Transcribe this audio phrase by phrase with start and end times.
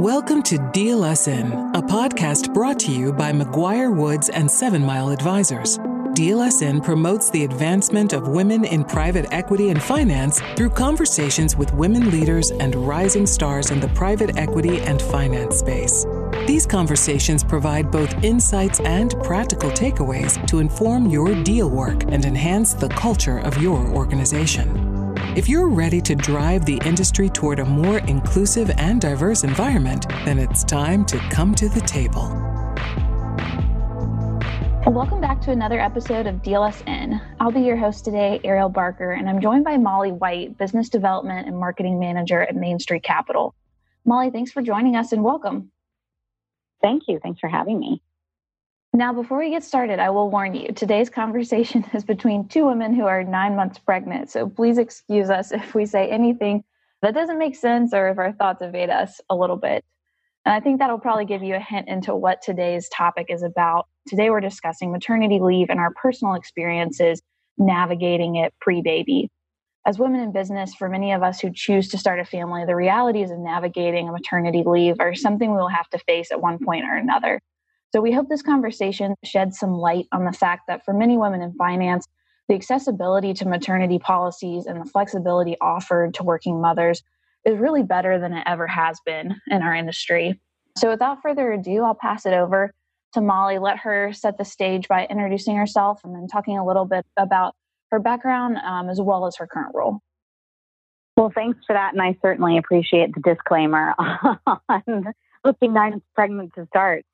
[0.00, 4.82] Welcome to Deal Us In, a podcast brought to you by McGuire Woods and Seven
[4.82, 5.78] Mile Advisors.
[6.14, 11.54] Deal Us In promotes the advancement of women in private equity and finance through conversations
[11.54, 16.06] with women leaders and rising stars in the private equity and finance space.
[16.46, 22.72] These conversations provide both insights and practical takeaways to inform your deal work and enhance
[22.72, 24.79] the culture of your organization.
[25.36, 30.40] If you're ready to drive the industry toward a more inclusive and diverse environment, then
[30.40, 32.28] it's time to come to the table.
[34.88, 37.20] welcome back to another episode of Deal Us In.
[37.38, 41.46] I'll be your host today, Ariel Barker, and I'm joined by Molly White, Business Development
[41.46, 43.54] and Marketing Manager at Main Street Capital.
[44.04, 45.70] Molly, thanks for joining us and welcome.
[46.82, 47.20] Thank you.
[47.22, 48.02] Thanks for having me.
[48.92, 52.92] Now, before we get started, I will warn you today's conversation is between two women
[52.92, 54.30] who are nine months pregnant.
[54.30, 56.64] So please excuse us if we say anything
[57.02, 59.84] that doesn't make sense or if our thoughts evade us a little bit.
[60.44, 63.86] And I think that'll probably give you a hint into what today's topic is about.
[64.08, 67.22] Today, we're discussing maternity leave and our personal experiences
[67.58, 69.30] navigating it pre baby.
[69.86, 72.76] As women in business, for many of us who choose to start a family, the
[72.76, 76.58] realities of navigating a maternity leave are something we will have to face at one
[76.58, 77.40] point or another.
[77.92, 81.42] So we hope this conversation sheds some light on the fact that for many women
[81.42, 82.06] in finance,
[82.48, 87.02] the accessibility to maternity policies and the flexibility offered to working mothers
[87.44, 90.38] is really better than it ever has been in our industry.
[90.76, 92.72] So without further ado, I'll pass it over
[93.14, 96.84] to Molly, let her set the stage by introducing herself and then talking a little
[96.84, 97.54] bit about
[97.90, 99.98] her background um, as well as her current role.
[101.16, 101.92] Well, thanks for that.
[101.92, 103.94] And I certainly appreciate the disclaimer
[104.68, 105.12] on
[105.44, 107.04] looking nine pregnant to start.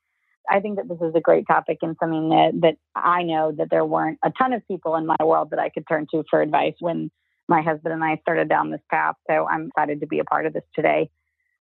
[0.51, 3.69] I think that this is a great topic and something that, that I know that
[3.71, 6.41] there weren't a ton of people in my world that I could turn to for
[6.41, 7.11] advice when
[7.49, 9.17] my husband and I started down this path.
[9.29, 11.11] So I'm excited to be a part of this today.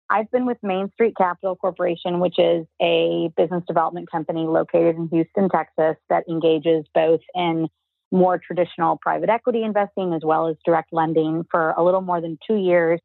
[0.09, 5.07] I've been with Main Street Capital Corporation, which is a business development company located in
[5.09, 7.67] Houston, Texas, that engages both in
[8.11, 12.37] more traditional private equity investing as well as direct lending for a little more than
[12.47, 12.99] two years.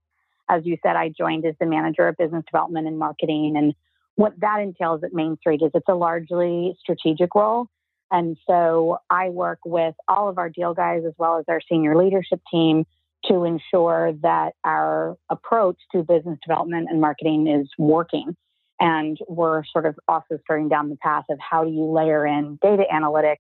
[0.49, 3.75] As you said, I joined as the manager of business development and marketing and
[4.20, 7.69] what that entails at Main Street is it's a largely strategic role.
[8.10, 11.97] And so I work with all of our deal guys as well as our senior
[11.97, 12.84] leadership team
[13.31, 18.36] to ensure that our approach to business development and marketing is working.
[18.78, 22.58] And we're sort of also starting down the path of how do you layer in
[22.60, 23.37] data analytics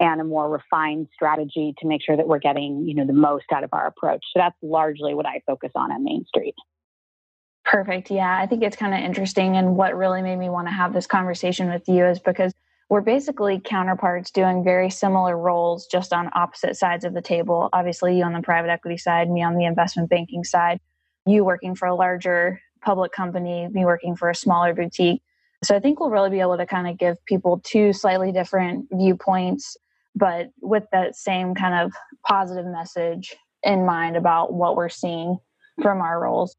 [0.00, 3.46] and a more refined strategy to make sure that we're getting, you know, the most
[3.54, 4.24] out of our approach.
[4.34, 6.54] So that's largely what I focus on at Main Street.
[7.64, 8.10] Perfect.
[8.10, 9.56] Yeah, I think it's kind of interesting.
[9.56, 12.52] And what really made me want to have this conversation with you is because
[12.88, 17.68] we're basically counterparts doing very similar roles, just on opposite sides of the table.
[17.72, 20.80] Obviously, you on the private equity side, me on the investment banking side,
[21.24, 25.22] you working for a larger public company, me working for a smaller boutique.
[25.62, 28.86] So I think we'll really be able to kind of give people two slightly different
[28.90, 29.76] viewpoints,
[30.16, 31.92] but with that same kind of
[32.26, 35.38] positive message in mind about what we're seeing
[35.82, 36.56] from our roles.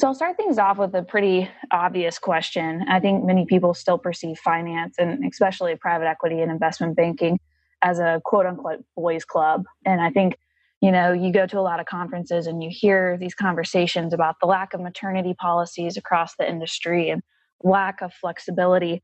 [0.00, 2.86] So I'll start things off with a pretty obvious question.
[2.88, 7.38] I think many people still perceive finance and especially private equity and investment banking
[7.82, 9.64] as a quote unquote boys club.
[9.84, 10.38] And I think,
[10.80, 14.36] you know, you go to a lot of conferences and you hear these conversations about
[14.40, 17.20] the lack of maternity policies across the industry and
[17.62, 19.02] lack of flexibility.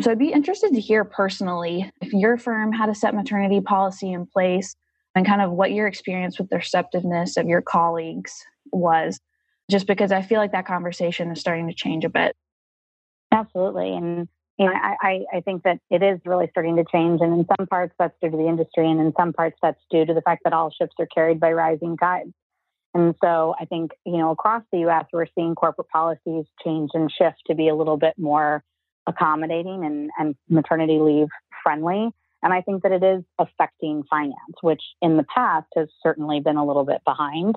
[0.00, 4.12] So I'd be interested to hear personally if your firm had a set maternity policy
[4.12, 4.74] in place
[5.14, 8.32] and kind of what your experience with the receptiveness of your colleagues
[8.72, 9.20] was
[9.70, 12.34] just because I feel like that conversation is starting to change a bit.
[13.32, 13.94] Absolutely.
[13.94, 17.20] And you know, I, I think that it is really starting to change.
[17.20, 18.90] And in some parts, that's due to the industry.
[18.90, 21.52] And in some parts, that's due to the fact that all ships are carried by
[21.52, 22.32] rising tides.
[22.92, 27.10] And so I think, you know, across the US, we're seeing corporate policies change and
[27.10, 28.64] shift to be a little bit more
[29.06, 31.28] accommodating and, and maternity leave
[31.62, 32.10] friendly.
[32.42, 36.56] And I think that it is affecting finance, which in the past has certainly been
[36.56, 37.56] a little bit behind.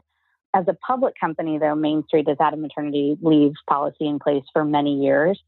[0.54, 4.44] As a public company, though, Main Street has had a maternity leave policy in place
[4.52, 5.42] for many years.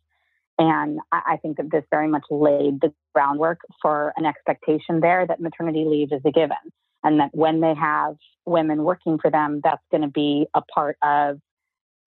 [0.58, 5.42] And I think that this very much laid the groundwork for an expectation there that
[5.42, 6.58] maternity leave is a given.
[7.04, 8.16] And that when they have
[8.46, 11.40] women working for them, that's going to be a part of,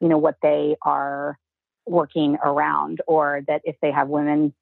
[0.01, 1.39] you know, what they are
[1.87, 4.55] working around, or that if they have women,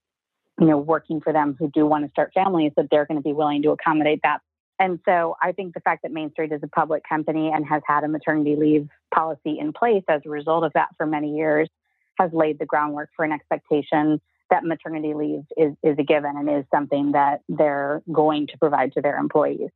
[0.58, 3.22] you know, working for them who do want to start families, that they're going to
[3.22, 4.40] be willing to accommodate that
[4.79, 7.82] and so I think the fact that Main Street is a public company and has
[7.87, 11.69] had a maternity leave policy in place as a result of that for many years
[12.19, 16.49] has laid the groundwork for an expectation that maternity leave is, is a given and
[16.49, 19.71] is something that they're going to provide to their employees.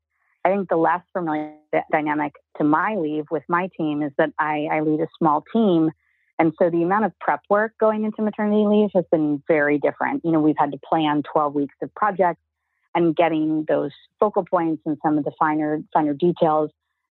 [0.45, 1.55] I think the less familiar
[1.91, 5.91] dynamic to my leave with my team is that I, I lead a small team
[6.39, 10.25] And so the amount of prep work going into maternity leave has been very different.
[10.25, 12.41] You know, we've had to plan 12 weeks of projects
[12.99, 16.71] and getting those focal points and some of the finer finer details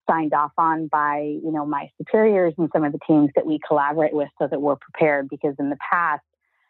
[0.10, 3.60] signed off on by you know my superiors and some of the teams that we
[3.68, 6.24] collaborate with so that we're prepared because in the past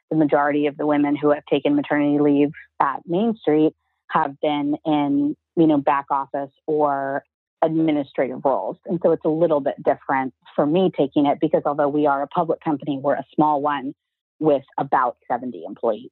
[0.10, 2.50] the majority of the women who have taken maternity leave
[2.80, 3.74] at Main Street
[4.10, 7.24] have been in you know back office or
[7.62, 8.76] administrative roles.
[8.86, 12.22] And so it's a little bit different for me taking it because although we are
[12.24, 13.94] a public company we're a small one
[14.40, 16.10] with about 70 employees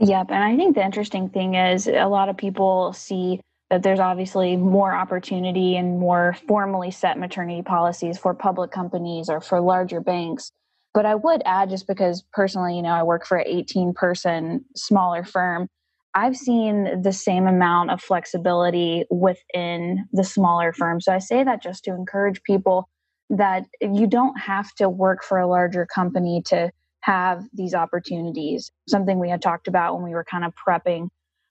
[0.00, 0.30] Yep.
[0.30, 3.40] And I think the interesting thing is a lot of people see
[3.70, 9.40] that there's obviously more opportunity and more formally set maternity policies for public companies or
[9.40, 10.50] for larger banks.
[10.94, 14.64] But I would add, just because personally, you know, I work for an 18 person
[14.74, 15.68] smaller firm,
[16.14, 21.00] I've seen the same amount of flexibility within the smaller firm.
[21.00, 22.88] So I say that just to encourage people
[23.30, 26.72] that you don't have to work for a larger company to
[27.08, 28.70] have these opportunities.
[28.86, 31.08] Something we had talked about when we were kind of prepping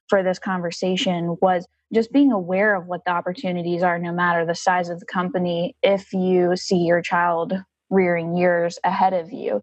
[0.08, 4.54] for this conversation was just being aware of what the opportunities are, no matter the
[4.54, 7.54] size of the company, if you see your child
[7.90, 9.62] rearing years ahead of you.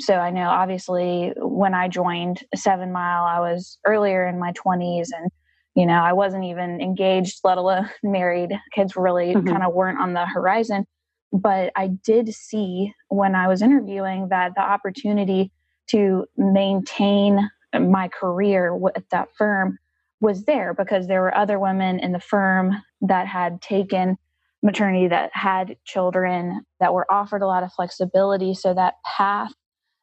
[0.00, 5.08] So I know obviously when I joined Seven Mile, I was earlier in my 20s
[5.16, 5.30] and
[5.76, 8.50] you know, I wasn't even engaged, let alone married.
[8.72, 9.46] Kids really mm-hmm.
[9.46, 10.86] kind of weren't on the horizon.
[11.32, 15.52] But I did see when I was interviewing that the opportunity
[15.90, 19.78] to maintain my career with that firm
[20.20, 24.16] was there because there were other women in the firm that had taken
[24.62, 29.52] maternity that had children that were offered a lot of flexibility so that path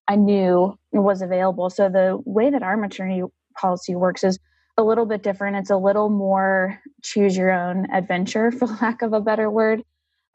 [0.07, 1.69] i knew was available.
[1.69, 3.23] So the way that our maternity
[3.59, 4.39] policy works is
[4.77, 5.57] a little bit different.
[5.57, 9.83] It's a little more choose your own adventure for lack of a better word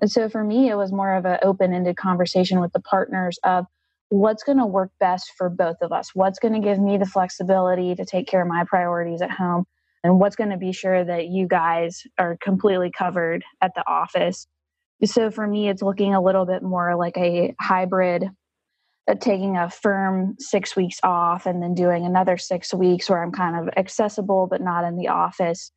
[0.01, 3.39] and so for me, it was more of an open ended conversation with the partners
[3.45, 3.67] of
[4.11, 7.07] what's going to work best for both of us, what's going to give me the
[7.07, 9.65] flexibility to take care of my priorities at home,
[10.05, 14.47] and what's going to be sure that you guys are completely covered at the office.
[15.05, 18.31] So for me, it's looking a little bit more like a hybrid.
[19.09, 23.33] Uh, taking a firm six weeks off and then doing another six weeks where I'm
[23.33, 25.73] kind of accessible but not in the office.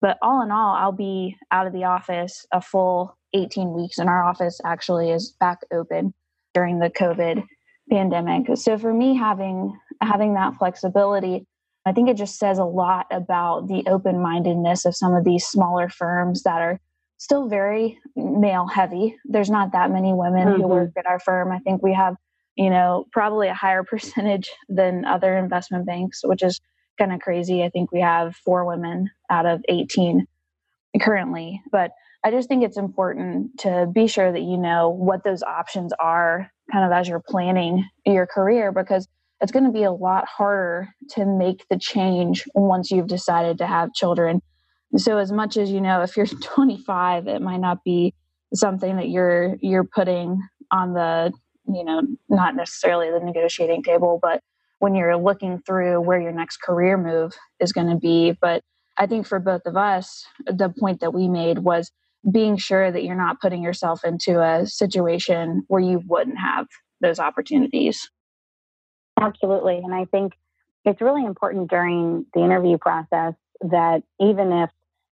[0.00, 4.08] But all in all, I'll be out of the office a full 18 weeks, and
[4.08, 6.14] our office actually is back open
[6.54, 7.44] during the COVID
[7.90, 8.56] pandemic.
[8.56, 11.46] So for me, having having that flexibility,
[11.86, 15.46] I think it just says a lot about the open mindedness of some of these
[15.46, 16.80] smaller firms that are
[17.18, 19.16] still very male heavy.
[19.24, 20.62] There's not that many women mm-hmm.
[20.62, 21.52] who work at our firm.
[21.52, 22.16] I think we have,
[22.56, 26.60] you know, probably a higher percentage than other investment banks, which is
[26.98, 27.62] kind of crazy.
[27.62, 30.26] I think we have four women out of 18
[31.00, 31.62] currently.
[31.70, 31.92] But
[32.26, 36.50] I just think it's important to be sure that you know what those options are
[36.72, 39.06] kind of as you're planning your career because
[39.40, 43.66] it's going to be a lot harder to make the change once you've decided to
[43.68, 44.42] have children.
[44.96, 48.12] So as much as you know if you're 25 it might not be
[48.52, 50.40] something that you're you're putting
[50.72, 51.32] on the
[51.72, 54.40] you know not necessarily the negotiating table but
[54.80, 58.64] when you're looking through where your next career move is going to be but
[58.96, 61.92] I think for both of us the point that we made was
[62.30, 66.66] being sure that you're not putting yourself into a situation where you wouldn't have
[67.00, 68.10] those opportunities.
[69.20, 69.78] Absolutely.
[69.78, 70.32] And I think
[70.84, 74.70] it's really important during the interview process that even if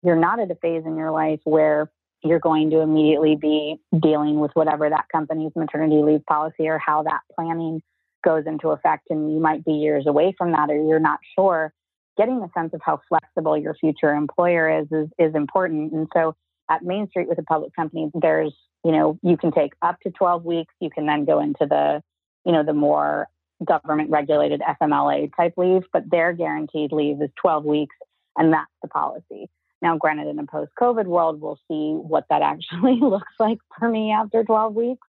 [0.03, 1.91] you're not at a phase in your life where
[2.23, 7.03] you're going to immediately be dealing with whatever that company's maternity leave policy or how
[7.03, 7.83] that planning
[8.25, 11.73] goes into effect, and you might be years away from that or you're not sure,
[12.17, 15.93] getting a sense of how flexible your future employer is is, is important.
[15.93, 16.35] And so
[16.71, 18.55] at Main Street with a public company, there's,
[18.85, 20.75] you know, you can take up to 12 weeks.
[20.81, 22.03] You can then go into the,
[22.45, 23.29] you know, the more
[23.65, 27.97] government regulated FMLA type leave, but their guaranteed leave is 12 weeks,
[28.37, 29.49] and that's the policy.
[29.83, 33.89] Now, granted, in a post COVID world, we'll see what that actually looks like for
[33.89, 35.07] me after 12 weeks.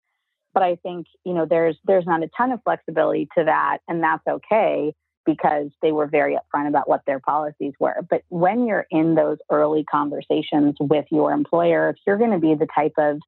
[0.52, 4.02] But I think, you know, there's there's not a ton of flexibility to that, and
[4.02, 4.92] that's okay
[5.34, 8.04] because they were very upfront about what their policies were.
[8.08, 12.54] But when you're in those early conversations with your employer, if you're going to be
[12.54, 13.20] the type of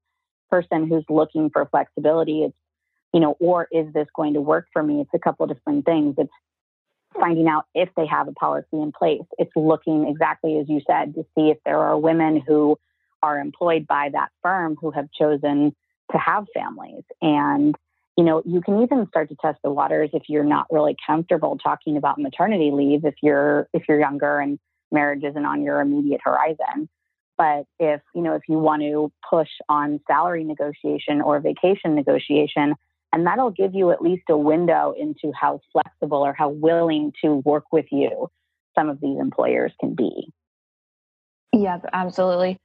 [0.51, 2.57] person who's looking for flexibility, it's,
[3.15, 5.01] you know, or is this going to work for me?
[5.01, 6.15] It's a couple different things.
[6.19, 6.33] It's
[7.19, 9.23] finding out if they have a policy in place.
[9.39, 12.79] It's looking exactly as you said to see if there are women who
[13.23, 15.75] are employed by that firm who have chosen
[16.11, 17.77] to have families and
[18.17, 21.57] you know, you can even start to test the waters if you're not really comfortable
[21.57, 24.59] talking about maternity leave if you're if you're younger and
[24.91, 26.89] marriage isn't on your immediate horizon.
[27.39, 32.75] But if, you know, if you want to push on salary negotiation or vacation negotiation,
[33.13, 37.37] And that'll give you at least a window into how flexible or how willing to
[37.45, 38.31] work with you
[38.75, 40.33] some of these employers can be.
[41.53, 42.59] Yeah, absolutely.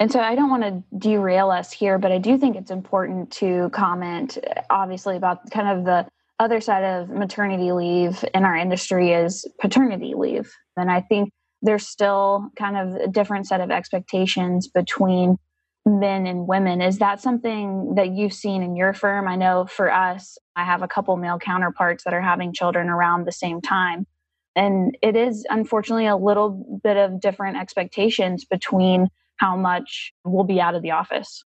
[0.00, 3.30] And so I don't want to derail us here, but I do think it's important
[3.32, 6.06] to comment, obviously, about kind of the
[6.40, 10.52] other side of maternity leave in our industry is paternity leave.
[10.76, 11.30] And I think
[11.62, 15.38] there's still kind of a different set of expectations between
[15.86, 16.82] men and women.
[16.82, 19.28] Is that something that you've seen in your firm?
[19.28, 23.26] I know for us, I have a couple male counterparts that are having children around
[23.26, 24.06] the same time.
[24.56, 30.60] And it is unfortunately a little bit of different expectations between how much we'll be
[30.60, 31.44] out of the office.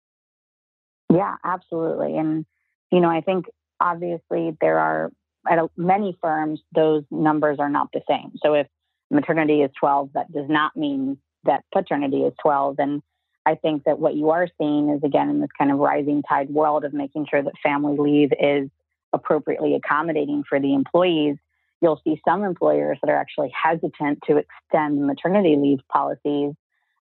[1.12, 2.18] Yeah, absolutely.
[2.18, 2.46] And,
[2.92, 3.46] you know, I think
[3.80, 5.12] obviously there are
[5.50, 8.34] at many firms, those numbers are not the same.
[8.44, 8.68] So if
[9.10, 12.76] maternity is 12, that does not mean that paternity is 12.
[12.80, 13.02] And
[13.46, 16.50] I think that what you are seeing is, again, in this kind of rising tide
[16.50, 18.70] world of making sure that family leave is
[19.14, 21.38] appropriately accommodating for the employees,
[21.82, 26.54] you'll see some employers that are actually hesitant to extend maternity leave policies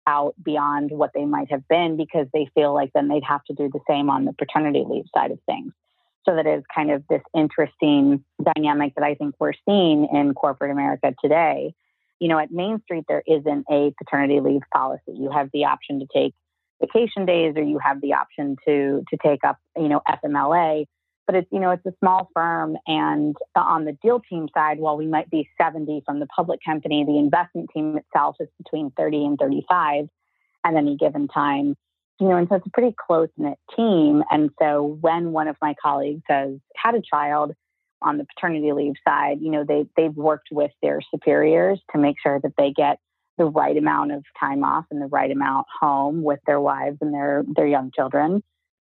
[0.09, 3.53] out beyond what they might have been because they feel like then they'd have to
[3.53, 5.73] do the same on the paternity leave side of things.
[6.25, 8.25] So that is kind of this interesting
[8.55, 11.75] dynamic that I think we're seeing in corporate America today.
[12.21, 15.13] You know, at Main Street, there isn't a paternity leave policy.
[15.15, 16.35] You have the option to take
[16.81, 20.87] vacation days or you have the option to to take up, you know, FMLA
[21.29, 24.97] but it's you know it's a small firm and on the deal team side while
[24.97, 29.27] we might be 70 from the public company the investment team itself is between 30
[29.27, 30.07] and 35
[30.65, 31.77] at any given time.
[32.19, 34.25] You know and so it's a pretty close knit team.
[34.31, 37.53] And so when one of my colleagues has had a child
[38.01, 42.17] on the paternity leave side you know they they've worked with their superiors to make
[42.23, 42.99] sure that they get
[43.37, 47.13] the right amount of time off and the right amount home with their wives and
[47.13, 48.43] their their young children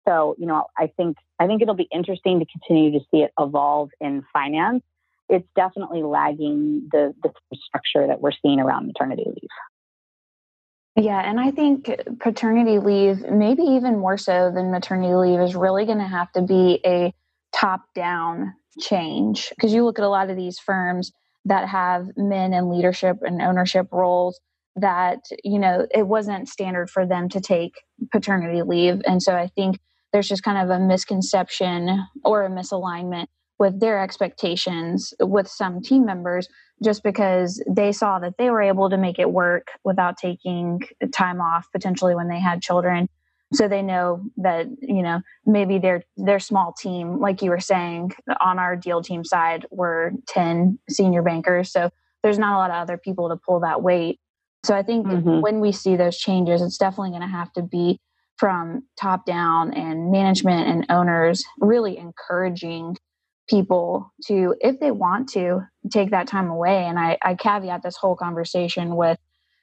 [0.09, 3.33] so, you know, I think I think it'll be interesting to continue to see it
[3.39, 4.83] evolve in finance.
[5.29, 11.05] It's definitely lagging the the structure that we're seeing around maternity leave.
[11.05, 15.85] Yeah, and I think paternity leave, maybe even more so than maternity leave, is really
[15.85, 17.15] going to have to be a
[17.55, 19.51] top down change.
[19.51, 21.13] Because you look at a lot of these firms
[21.45, 24.41] that have men in leadership and ownership roles
[24.75, 27.75] that, you know, it wasn't standard for them to take
[28.11, 29.01] paternity leave.
[29.07, 29.79] And so I think
[30.13, 33.27] there's just kind of a misconception or a misalignment
[33.59, 36.49] with their expectations with some team members
[36.83, 40.81] just because they saw that they were able to make it work without taking
[41.13, 43.09] time off potentially when they had children.
[43.55, 48.13] So they know that you know maybe their their small team like you were saying
[48.41, 51.73] on our deal team side we're 10 senior bankers.
[51.73, 51.91] So
[52.23, 54.21] there's not a lot of other people to pull that weight.
[54.65, 55.41] So i think mm-hmm.
[55.41, 58.01] when we see those changes it's definitely going to have to be
[58.39, 62.97] from top down and management and owners really encouraging
[63.49, 66.85] people to, if they want to, take that time away.
[66.85, 69.19] And I, I caveat this whole conversation with,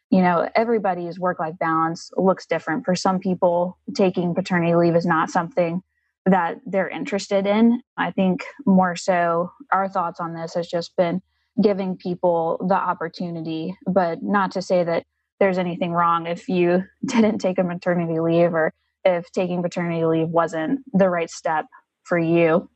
[0.10, 2.86] you know, everybody's work life balance looks different.
[2.86, 5.82] For some people, taking paternity leave is not something
[6.26, 7.82] that they're interested in.
[7.98, 11.22] I think more so our thoughts on this has just been
[11.62, 15.06] giving people the opportunity, but not to say that
[15.40, 18.74] there's anything wrong if you didn't take a maternity leave or
[19.04, 21.66] if taking paternity leave wasn't the right step
[22.04, 22.70] for you.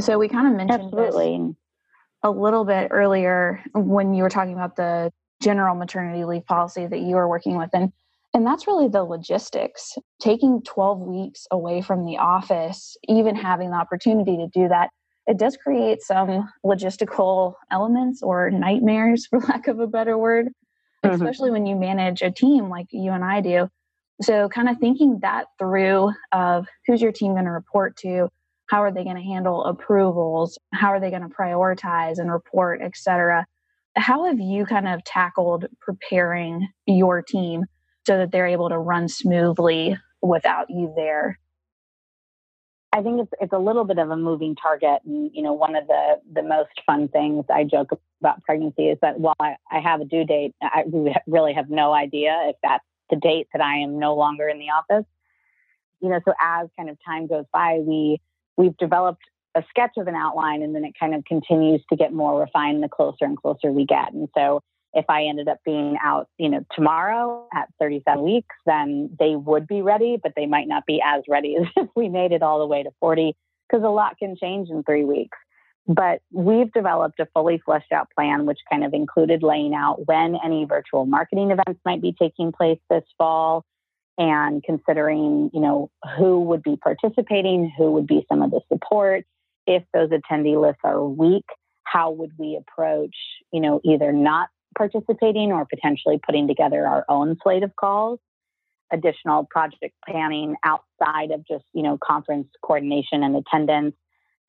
[0.00, 1.54] So we kind of mentioned Absolutely.
[2.22, 7.00] a little bit earlier when you were talking about the general maternity leave policy that
[7.00, 7.92] you were working with and
[8.34, 9.96] and that's really the logistics.
[10.20, 14.90] Taking 12 weeks away from the office, even having the opportunity to do that,
[15.28, 20.48] it does create some logistical elements or nightmares, for lack of a better word
[21.04, 21.14] mm-hmm.
[21.14, 23.68] especially when you manage a team like you and I do.
[24.22, 28.28] So, kind of thinking that through of who's your team going to report to,
[28.70, 32.80] how are they going to handle approvals, how are they going to prioritize and report,
[32.82, 33.46] et cetera.
[33.96, 37.64] How have you kind of tackled preparing your team
[38.06, 41.38] so that they're able to run smoothly without you there?
[42.92, 45.74] I think it's it's a little bit of a moving target, and you know, one
[45.74, 47.90] of the the most fun things I joke
[48.24, 50.84] about pregnancy is that while I, I have a due date, I
[51.26, 54.70] really have no idea if that's the date that I am no longer in the
[54.70, 55.06] office.
[56.00, 58.20] You know, so as kind of time goes by, we
[58.56, 59.22] we've developed
[59.54, 62.82] a sketch of an outline, and then it kind of continues to get more refined
[62.82, 64.12] the closer and closer we get.
[64.12, 64.60] And so
[64.94, 69.66] if I ended up being out, you know, tomorrow at 37 weeks, then they would
[69.66, 72.58] be ready, but they might not be as ready as if we made it all
[72.58, 73.34] the way to 40
[73.68, 75.36] because a lot can change in three weeks.
[75.86, 80.36] But we've developed a fully fleshed out plan, which kind of included laying out when
[80.42, 83.64] any virtual marketing events might be taking place this fall.
[84.16, 89.24] and considering, you know, who would be participating, who would be some of the support.
[89.66, 91.44] If those attendee lists are weak,
[91.84, 93.16] how would we approach,
[93.52, 98.20] you know, either not participating or potentially putting together our own slate of calls?
[98.92, 103.94] Additional project planning outside of just, you know, conference coordination and attendance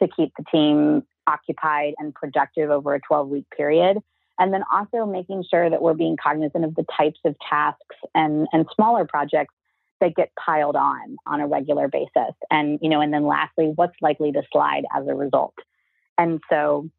[0.01, 3.97] to keep the team occupied and productive over a 12 week period.
[4.37, 8.47] And then also making sure that we're being cognizant of the types of tasks and,
[8.51, 9.53] and smaller projects
[10.01, 12.35] that get piled on on a regular basis.
[12.51, 15.53] And, you know, and then lastly, what's likely to slide as a result.
[16.17, 16.89] And so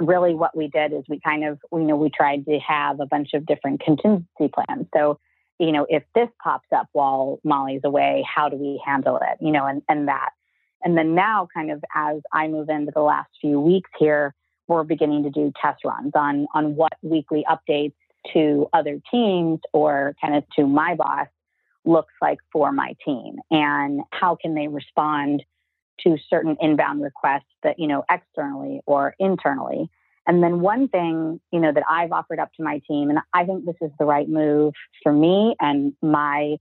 [0.00, 3.06] really what we did is we kind of, you know, we tried to have a
[3.06, 4.86] bunch of different contingency plans.
[4.94, 5.18] So,
[5.58, 9.38] you know, if this pops up while Molly's away, how do we handle it?
[9.40, 10.30] You know, and, and that.
[10.86, 14.32] And then now, kind of as I move into the last few weeks here,
[14.68, 17.96] we're beginning to do test runs on on what weekly updates
[18.32, 21.26] to other teams or kind of to my boss
[21.84, 23.34] looks like for my team.
[23.50, 25.42] And how can they respond
[26.02, 29.90] to certain inbound requests that you know externally or internally?
[30.28, 33.44] And then one thing you know that i've offered up to my team and i
[33.44, 36.56] think this is the right move for me and my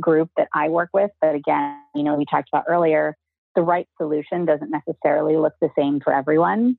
[0.00, 3.14] group that i work with but again you know we talked about earlier
[3.54, 6.78] the right solution doesn't necessarily look the same for everyone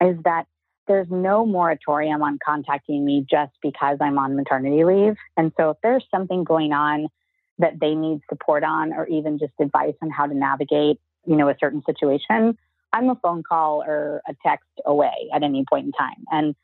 [0.00, 0.46] is that
[0.86, 5.16] there's no moratorium on contacting me just because I'm on maternity leave.
[5.36, 7.08] And so if there's something going on
[7.58, 11.48] that they need support on or even just advice on how to navigate, you know,
[11.48, 12.58] a certain situation,
[12.92, 16.24] I'm a phone call or a text away at any point in time.
[16.30, 16.54] And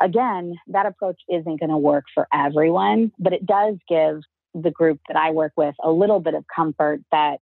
[0.00, 4.22] again, that approach isn't going to work for everyone, but it does give
[4.54, 7.38] the group that I work with a little bit of comfort that,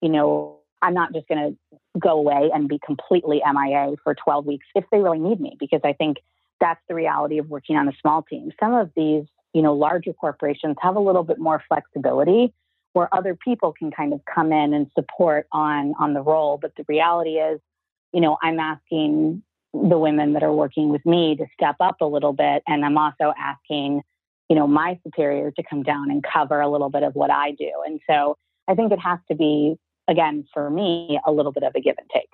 [0.00, 4.44] you know, I'm not just going to go away and be completely MIA for 12
[4.46, 6.18] weeks if they really need me, because I think
[6.60, 8.50] that's the reality of working on a small team.
[8.60, 9.24] Some of these,
[9.54, 12.52] you know, larger corporations have a little bit more flexibility
[12.92, 16.58] where other people can kind of come in and support on on the role.
[16.60, 17.60] But the reality is,
[18.12, 22.06] you know, I'm asking the women that are working with me to step up a
[22.06, 24.02] little bit, and I'm also asking,
[24.48, 27.52] you know, my superior to come down and cover a little bit of what I
[27.52, 27.70] do.
[27.86, 28.36] And so
[28.68, 29.76] I think it has to be
[30.12, 32.28] again, for me, a little bit of a give and take.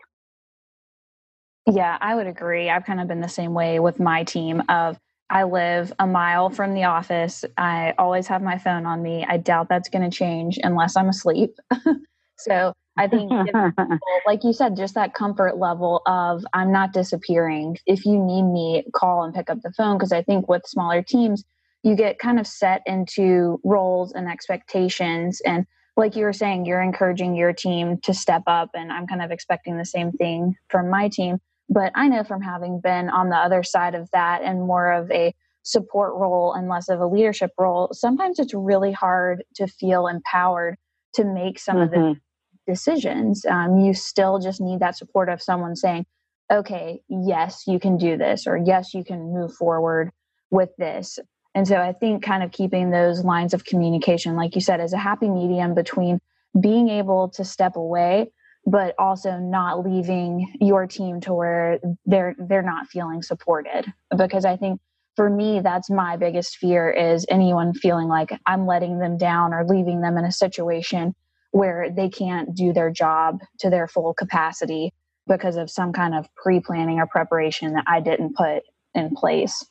[1.71, 2.69] Yeah, I would agree.
[2.69, 4.99] I've kind of been the same way with my team of
[5.31, 7.45] I live a mile from the office.
[7.57, 9.27] I always have my phone on me.
[9.29, 11.55] I doubt that's going to change unless I'm asleep.
[12.39, 17.77] so I think, people, like you said, just that comfort level of I'm not disappearing.
[17.87, 19.99] If you need me, call and pick up the phone.
[19.99, 21.45] Because I think with smaller teams,
[21.83, 25.43] you get kind of set into roles and expectations.
[25.45, 25.67] And
[25.99, 29.33] like you were saying, you're encouraging your team to step up, and I'm kind of
[29.33, 31.39] expecting the same thing from my team.
[31.69, 35.11] But I know from having been on the other side of that and more of
[35.11, 35.35] a
[35.65, 40.77] support role and less of a leadership role, sometimes it's really hard to feel empowered
[41.15, 41.83] to make some mm-hmm.
[41.83, 42.73] of the mm-hmm.
[42.73, 43.45] decisions.
[43.45, 46.07] Um, you still just need that support of someone saying,
[46.51, 50.13] okay, yes, you can do this, or yes, you can move forward
[50.51, 51.19] with this.
[51.55, 54.93] And so I think kind of keeping those lines of communication, like you said, is
[54.93, 56.21] a happy medium between
[56.61, 58.31] being able to step away,
[58.67, 63.93] but also not leaving your team to where they're they're not feeling supported.
[64.17, 64.81] Because I think
[65.17, 69.65] for me, that's my biggest fear is anyone feeling like I'm letting them down or
[69.65, 71.15] leaving them in a situation
[71.51, 74.93] where they can't do their job to their full capacity
[75.27, 78.63] because of some kind of pre-planning or preparation that I didn't put
[78.95, 79.65] in place.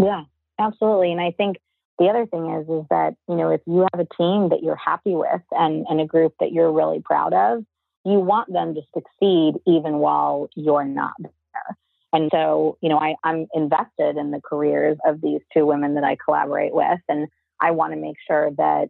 [0.00, 0.24] Yeah,
[0.58, 1.12] absolutely.
[1.12, 1.58] And I think
[1.98, 4.76] the other thing is is that, you know, if you have a team that you're
[4.76, 7.64] happy with and, and a group that you're really proud of,
[8.04, 11.76] you want them to succeed even while you're not there.
[12.12, 16.04] And so, you know, I, I'm invested in the careers of these two women that
[16.04, 17.00] I collaborate with.
[17.08, 17.28] And
[17.60, 18.88] I want to make sure that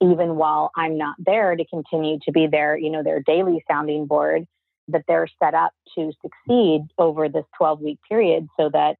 [0.00, 4.06] even while I'm not there to continue to be their, you know, their daily sounding
[4.06, 4.46] board,
[4.88, 8.96] that they're set up to succeed over this 12 week period so that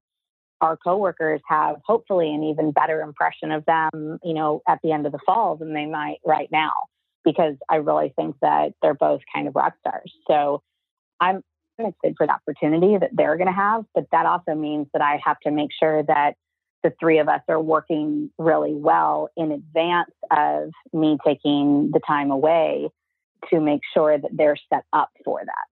[0.61, 5.07] our coworkers have hopefully an even better impression of them, you know, at the end
[5.07, 6.73] of the fall than they might right now,
[7.25, 10.13] because I really think that they're both kind of rock stars.
[10.27, 10.63] So
[11.21, 11.43] I'm
[11.79, 15.21] excited for the opportunity that they're going to have, but that also means that I
[15.25, 16.35] have to make sure that
[16.83, 22.31] the three of us are working really well in advance of me taking the time
[22.31, 22.89] away
[23.51, 25.78] to make sure that they're set up for that.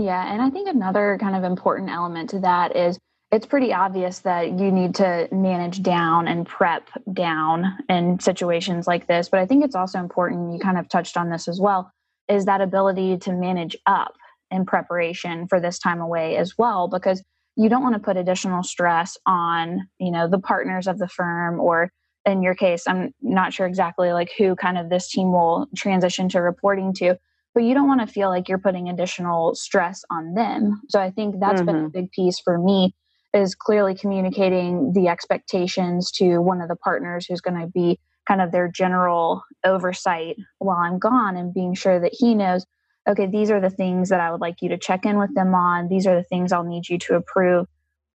[0.00, 2.98] Yeah, and I think another kind of important element to that is
[3.30, 9.06] it's pretty obvious that you need to manage down and prep down in situations like
[9.06, 9.28] this.
[9.28, 11.92] But I think it's also important, you kind of touched on this as well,
[12.28, 14.14] is that ability to manage up
[14.50, 17.22] in preparation for this time away as well, because
[17.56, 21.60] you don't want to put additional stress on, you know, the partners of the firm
[21.60, 21.90] or
[22.26, 26.28] in your case, I'm not sure exactly like who kind of this team will transition
[26.30, 27.16] to reporting to,
[27.54, 30.80] but you don't want to feel like you're putting additional stress on them.
[30.88, 31.66] So I think that's mm-hmm.
[31.66, 31.88] been a mm-hmm.
[31.88, 32.94] big piece for me
[33.32, 38.40] is clearly communicating the expectations to one of the partners who's going to be kind
[38.40, 42.66] of their general oversight while I'm gone and being sure that he knows,
[43.08, 45.54] okay, these are the things that I would like you to check in with them
[45.54, 45.88] on.
[45.88, 47.66] These are the things I'll need you to approve,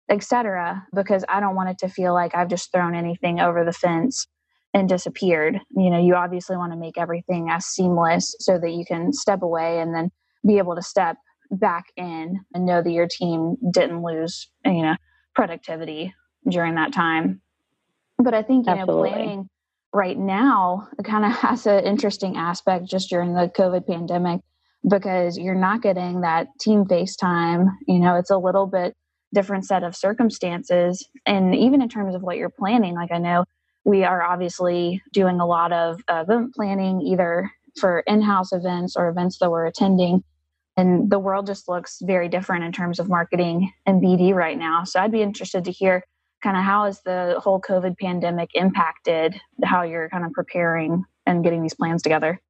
[0.10, 0.86] etc.
[0.94, 4.28] Because I don't want it to feel like I've just thrown anything over the fence
[4.76, 5.58] and disappeared.
[5.76, 9.42] You know, you obviously want to make everything as seamless so that you can step
[9.42, 10.12] away and then
[10.46, 11.16] be able to step
[11.50, 14.96] back in and know that your team didn't lose, you know,
[15.34, 16.14] productivity
[16.50, 17.42] during that time.
[18.18, 19.10] But I think, you Absolutely.
[19.12, 19.50] know, planning
[19.94, 24.42] right now kind of has an interesting aspect just during the COVID pandemic
[24.88, 27.68] because you're not getting that team FaceTime.
[27.88, 28.94] You know, it's a little bit
[29.34, 31.08] different set of circumstances.
[31.26, 33.46] And even in terms of what you're planning, like I know
[33.86, 39.10] we are obviously doing a lot of event planning, either for in house events or
[39.10, 40.24] events that we're attending
[40.78, 44.84] and the world just looks very different in terms of marketing and BD right now.
[44.84, 46.04] So I'd be interested to hear
[46.44, 51.44] kind of how has the whole COVID pandemic impacted how you're kind of preparing and
[51.44, 52.42] getting these plans together?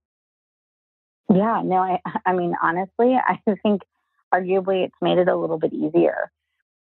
[1.30, 3.84] Yeah, no, I, I mean, honestly, I think
[4.34, 6.32] arguably it's made it a little bit easier.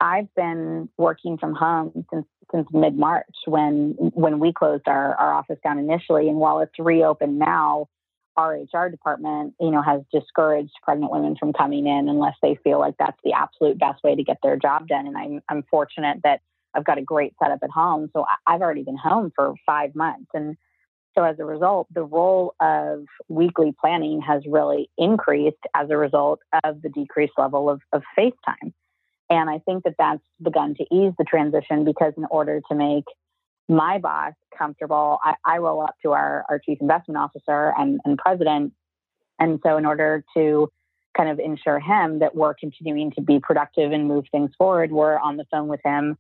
[0.00, 5.34] I've been working from home since since mid March when when we closed our, our
[5.34, 7.88] office down initially, and while it's reopened now,
[8.38, 12.78] our HR department, you know, has discouraged pregnant women from coming in unless they feel
[12.78, 15.08] like that's the absolute best way to get their job done.
[15.08, 16.40] And I'm, I'm fortunate that
[16.72, 18.08] I've got a great setup at home.
[18.12, 20.30] So I've already been home for five months.
[20.34, 20.56] And
[21.16, 26.38] so as a result, the role of weekly planning has really increased as a result
[26.62, 28.72] of the decreased level of, of FaceTime.
[29.30, 33.04] And I think that that's begun to ease the transition because in order to make
[33.68, 38.16] my boss comfortable, I, I roll up to our, our chief investment officer and, and
[38.16, 38.72] president.
[39.38, 40.70] And so, in order to
[41.16, 45.18] kind of ensure him that we're continuing to be productive and move things forward, we're
[45.18, 46.16] on the phone with him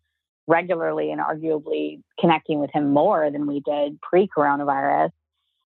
[0.46, 5.10] regularly and arguably connecting with him more than we did pre coronavirus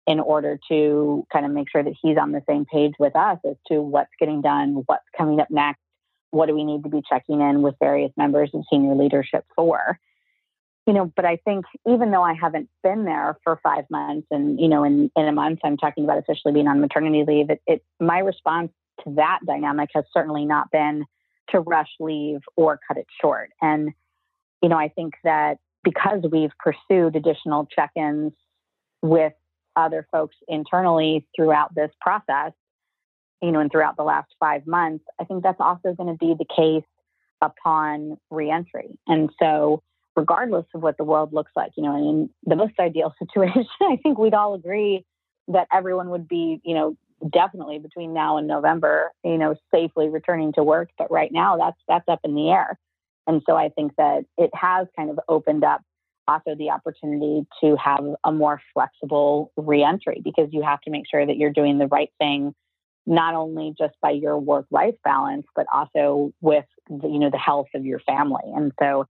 [0.08, 3.38] in order to kind of make sure that he's on the same page with us
[3.48, 5.80] as to what's getting done, what's coming up next,
[6.32, 10.00] what do we need to be checking in with various members of senior leadership for
[10.88, 14.60] you know, but I think even though I haven't been there for five months and,
[14.60, 17.62] you know, in, in a month I'm talking about officially being on maternity leave, it,
[17.68, 18.72] it my response
[19.04, 21.06] to that dynamic has certainly not been
[21.50, 23.52] to rush leave or cut it short.
[23.62, 23.92] And,
[24.62, 28.34] you know, I think that because we've pursued additional check-ins
[29.02, 29.34] with
[29.76, 32.54] other folks internally throughout this process,
[33.42, 36.36] you know, and throughout the last five months, I think that's also going to be
[36.38, 36.88] the case
[37.42, 38.98] upon reentry.
[39.08, 39.82] And so
[40.16, 41.72] regardless of what the world looks like.
[41.76, 45.06] You know, in the most ideal situation, I think we'd all agree
[45.48, 46.96] that everyone would be, you know,
[47.32, 50.90] definitely between now and November, you know, safely returning to work.
[50.98, 52.80] But right now, that's that's up in the air.
[53.28, 55.82] And so I think that it has kind of opened up
[56.28, 61.26] also the opportunity to have a more flexible reentry because you have to make sure
[61.26, 62.54] that you're doing the right thing
[63.06, 67.38] not only just by your work life balance but also with the, you know the
[67.38, 69.08] health of your family and so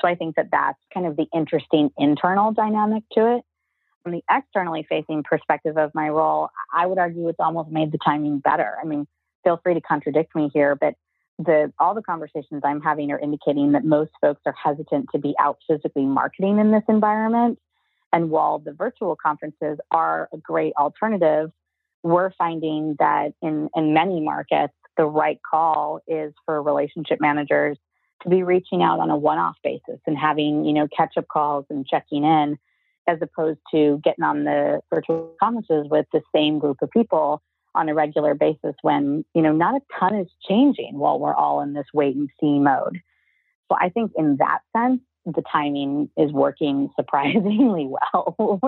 [0.00, 3.44] so I think that that's kind of the interesting internal dynamic to it.
[4.02, 7.98] From the externally facing perspective of my role, I would argue it's almost made the
[8.04, 8.76] timing better.
[8.80, 9.06] I mean,
[9.44, 10.94] feel free to contradict me here, but
[11.38, 15.34] the all the conversations I'm having are indicating that most folks are hesitant to be
[15.40, 17.58] out physically marketing in this environment.
[18.12, 21.50] And while the virtual conferences are a great alternative,
[22.04, 27.76] we're finding that in, in many markets, the right call is for relationship managers
[28.22, 31.86] to be reaching out on a one-off basis and having you know catch-up calls and
[31.86, 32.56] checking in
[33.08, 37.42] as opposed to getting on the virtual conferences with the same group of people
[37.74, 41.60] on a regular basis when you know not a ton is changing while we're all
[41.60, 43.00] in this wait and see mode.
[43.70, 48.60] So i think in that sense the timing is working surprisingly well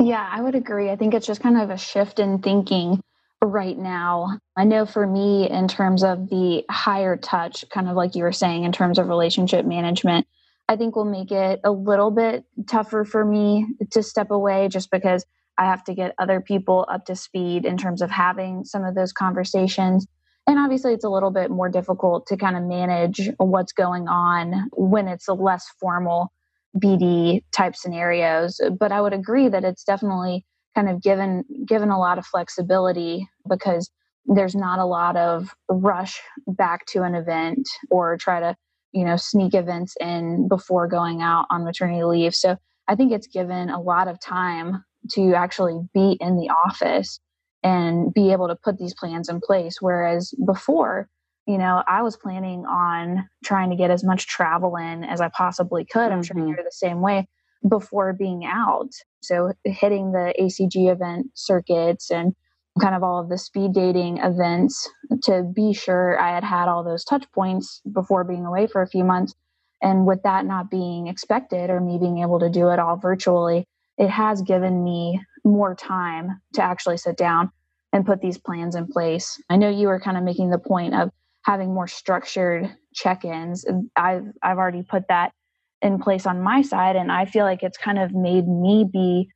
[0.00, 3.00] yeah i would agree i think it's just kind of a shift in thinking
[3.42, 4.38] right now.
[4.56, 8.32] I know for me, in terms of the higher touch, kind of like you were
[8.32, 10.26] saying, in terms of relationship management,
[10.68, 14.90] I think will make it a little bit tougher for me to step away just
[14.90, 15.24] because
[15.56, 18.94] I have to get other people up to speed in terms of having some of
[18.94, 20.06] those conversations.
[20.46, 24.68] And obviously, it's a little bit more difficult to kind of manage what's going on
[24.72, 26.32] when it's a less formal
[26.80, 28.60] BD type scenarios.
[28.78, 33.28] But I would agree that it's definitely kind of given given a lot of flexibility
[33.48, 33.90] because
[34.26, 38.54] there's not a lot of rush back to an event or try to
[38.92, 42.34] you know, sneak events in before going out on maternity leave.
[42.34, 47.20] So I think it's given a lot of time to actually be in the office
[47.62, 49.76] and be able to put these plans in place.
[49.80, 51.08] Whereas before,
[51.48, 55.30] you know, I was planning on trying to get as much travel in as I
[55.30, 56.02] possibly could.
[56.02, 56.12] Mm-hmm.
[56.12, 56.48] I'm sure mm-hmm.
[56.48, 57.26] you're the same way
[57.66, 58.90] before being out.
[59.22, 62.34] So hitting the ACG event circuits and
[62.80, 64.88] kind of all of the speed dating events
[65.22, 68.88] to be sure I had had all those touch points before being away for a
[68.88, 69.34] few months.
[69.82, 73.66] And with that not being expected or me being able to do it all virtually,
[73.96, 77.50] it has given me more time to actually sit down
[77.94, 79.40] and put these plans in place.
[79.48, 81.10] I know you were kind of making the point of
[81.44, 83.64] having more structured check-ins.
[83.96, 85.32] I've I've already put that
[85.80, 89.30] in place on my side and I feel like it's kind of made me be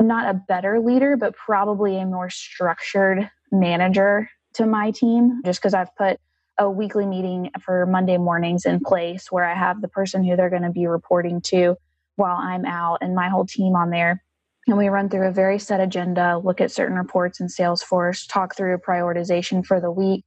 [0.00, 5.74] not a better leader, but probably a more structured manager to my team just because
[5.74, 6.18] I've put
[6.58, 10.50] a weekly meeting for Monday mornings in place where I have the person who they're
[10.50, 11.76] going to be reporting to
[12.16, 14.22] while I'm out and my whole team on there.
[14.66, 18.56] And we run through a very set agenda, look at certain reports in Salesforce, talk
[18.56, 20.24] through prioritization for the week.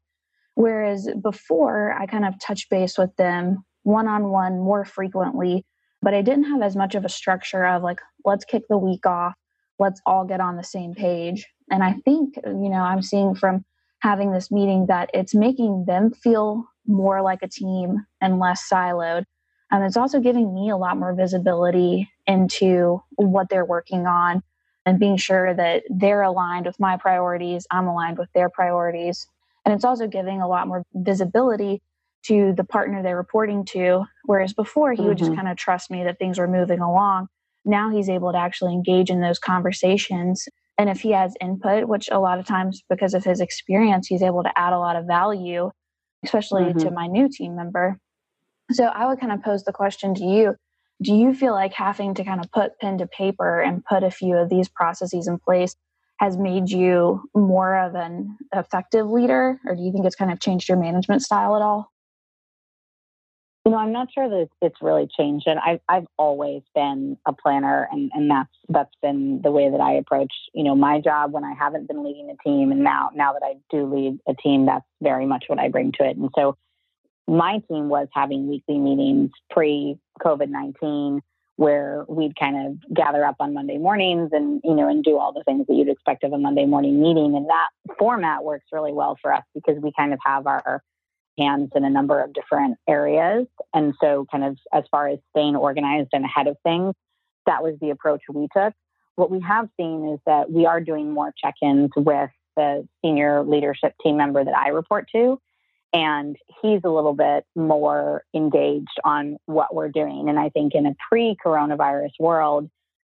[0.60, 5.66] Whereas before, I kind of touch base with them one on one more frequently,
[6.02, 9.06] but I didn't have as much of a structure of like, let's kick the week
[9.06, 9.34] off
[9.80, 11.48] let's all get on the same page.
[11.72, 13.64] And I think, you know, I'm seeing from
[14.00, 19.24] having this meeting that it's making them feel more like a team and less siloed.
[19.72, 24.44] And it's also giving me a lot more visibility into what they're working on
[24.86, 29.28] and being sure that they're aligned with my priorities, I'm aligned with their priorities.
[29.70, 31.82] And it's also giving a lot more visibility
[32.26, 34.04] to the partner they're reporting to.
[34.26, 35.08] Whereas before, he mm-hmm.
[35.08, 35.40] would just mm-hmm.
[35.40, 37.28] kind of trust me that things were moving along
[37.66, 42.10] now he's able to actually engage in those conversations and if he has input which
[42.12, 45.06] a lot of times because of his experience he's able to add a lot of
[45.06, 45.70] value
[46.24, 46.80] especially mm-hmm.
[46.80, 47.98] to my new team member
[48.72, 50.56] so i would kind of pose the question to you
[51.02, 54.12] do you feel like having to kind of put pen to paper and put a
[54.12, 55.76] few of these processes in place
[56.20, 60.40] has made you more of an effective leader or do you think it's kind of
[60.40, 61.92] changed your management style at all
[63.70, 65.46] you know, I'm not sure that it's really changed.
[65.46, 69.80] And I've I've always been a planner, and and that's that's been the way that
[69.80, 73.12] I approach you know my job when I haven't been leading a team, and now
[73.14, 76.18] now that I do lead a team, that's very much what I bring to it.
[76.18, 76.58] And so,
[77.28, 81.22] my team was having weekly meetings pre COVID nineteen
[81.60, 85.34] where we'd kind of gather up on Monday mornings and you know and do all
[85.34, 87.68] the things that you'd expect of a Monday morning meeting and that
[87.98, 90.82] format works really well for us because we kind of have our
[91.38, 93.46] hands in a number of different areas.
[93.74, 96.94] And so, kind of as far as staying organized and ahead of things,
[97.46, 98.74] that was the approach we took.
[99.18, 103.44] What we have seen is that we are doing more check ins with the senior
[103.44, 105.42] leadership team member that I report to.
[105.92, 110.30] And he's a little bit more engaged on what we're doing.
[110.30, 112.70] And I think in a pre coronavirus world,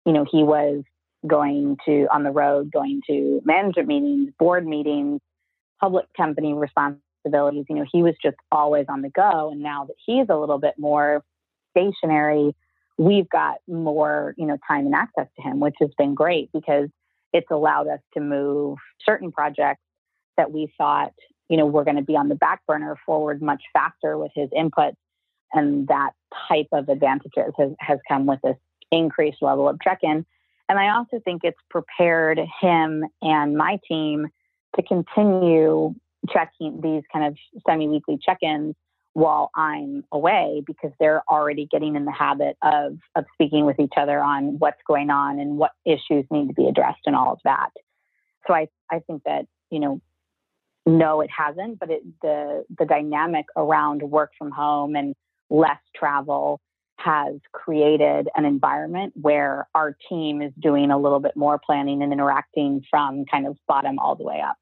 [0.06, 0.84] you know, he was
[1.26, 5.22] going to on the road, going to management meetings, board meetings,
[5.80, 7.66] public company responsibilities.
[7.70, 9.52] You know, he was just always on the go.
[9.52, 11.24] And now that he's a little bit more
[11.72, 12.56] stationary,
[12.98, 16.90] we've got more, you know, time and access to him, which has been great because
[17.34, 19.82] it's allowed us to move certain projects
[20.38, 21.14] that we thought,
[21.50, 24.50] you know, were going to be on the back burner forward much faster with his
[24.56, 24.94] input.
[25.54, 26.12] And that
[26.50, 28.58] type of advantages has, has come with this
[28.92, 30.26] increased level of check in.
[30.68, 34.28] And I also think it's prepared him and my team
[34.76, 35.94] to continue
[36.32, 38.76] checking these kind of semi weekly check ins
[39.14, 43.94] while I'm away because they're already getting in the habit of, of speaking with each
[43.96, 47.40] other on what's going on and what issues need to be addressed and all of
[47.46, 47.70] that.
[48.46, 50.02] So I, I think that, you know,
[50.86, 55.16] no, it hasn't, but it, the, the dynamic around work from home and
[55.50, 56.60] less travel
[56.98, 62.14] has created an environment where our team is doing a little bit more planning and
[62.14, 64.56] interacting from kind of bottom all the way up.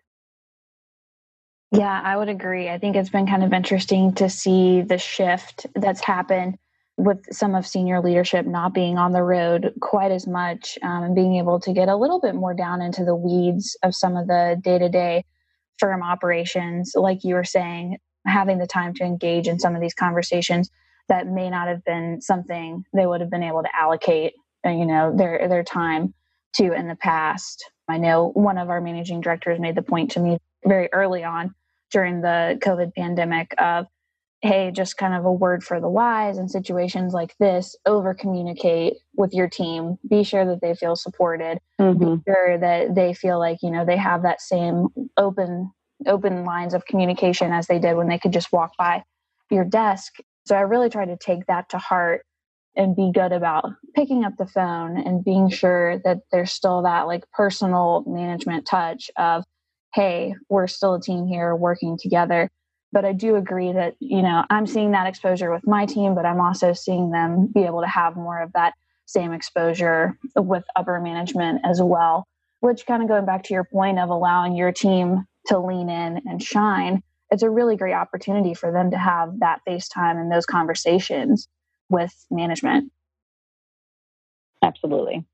[1.72, 2.70] Yeah, I would agree.
[2.70, 6.58] I think it's been kind of interesting to see the shift that's happened
[6.98, 11.16] with some of senior leadership not being on the road quite as much um, and
[11.16, 14.28] being able to get a little bit more down into the weeds of some of
[14.28, 15.26] the day to day
[15.80, 16.94] firm operations.
[16.96, 20.70] Like you were saying, having the time to engage in some of these conversations
[21.10, 24.34] that may not have been something they would have been able to allocate,
[24.66, 26.14] uh, you know, their their time
[26.56, 27.70] to in the past.
[27.90, 31.54] I know one of our managing directors made the point to me very early on
[31.92, 33.88] during the COVID pandemic of,
[34.44, 38.96] hey, just kind of a word for the wise in situations like this, over communicate
[39.16, 42.16] with your team, be sure that they feel supported, mm-hmm.
[42.16, 45.72] be sure that they feel like, you know, they have that same open
[46.06, 49.02] open lines of communication as they did when they could just walk by
[49.50, 52.26] your desk So I really try to take that to heart
[52.76, 57.04] and be good about picking up the phone and being sure that there's still that
[57.04, 59.46] like personal management touch of,
[59.94, 62.50] hey, we're still a team here working together.
[62.94, 66.28] But I do agree that, you know, I'm seeing that exposure with my team, but
[66.28, 68.76] I'm also seeing them be able to have more of that
[69.08, 72.28] same exposure with upper management as well.
[72.60, 76.22] Which kind of going back to your point of allowing your team to lean in
[76.26, 77.02] and shine,
[77.32, 81.48] it's a really great opportunity for them to have that face time and those conversations
[81.90, 82.92] with management.
[84.62, 85.26] Absolutely.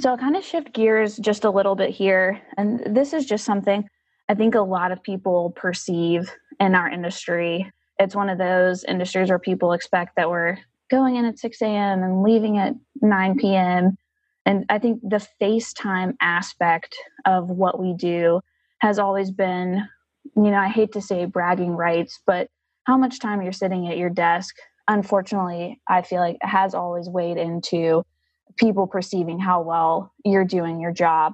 [0.00, 2.40] So I'll kind of shift gears just a little bit here.
[2.56, 3.88] And this is just something
[4.30, 7.68] I think a lot of people perceive in our industry.
[7.98, 10.56] It's one of those industries where people expect that we're
[10.88, 12.04] going in at 6 a.m.
[12.04, 13.96] and leaving at 9 p.m.
[14.46, 18.40] And I think the FaceTime aspect of what we do
[18.78, 19.88] has always been,
[20.36, 22.46] you know, I hate to say bragging rights, but
[22.84, 24.54] how much time you're sitting at your desk
[24.90, 28.02] unfortunately, I feel like has always weighed into
[28.56, 31.32] people perceiving how well you're doing your job.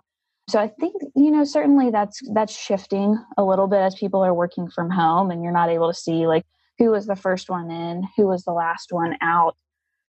[0.49, 4.35] So I think you know certainly that's that's shifting a little bit as people are
[4.35, 6.45] working from home and you're not able to see like
[6.79, 9.57] who was the first one in, who was the last one out.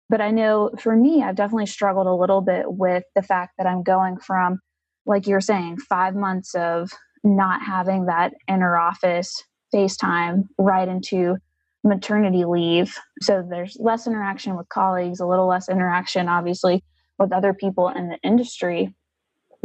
[0.08, 3.66] But I know for me, I've definitely struggled a little bit with the fact that
[3.66, 4.60] I'm going from,
[5.06, 6.90] like you're saying, five months of
[7.24, 9.42] not having that inner office
[9.74, 11.36] FaceTime right into
[11.84, 12.96] maternity leave.
[13.22, 16.82] So there's less interaction with colleagues, a little less interaction, obviously,
[17.18, 18.94] with other people in the industry.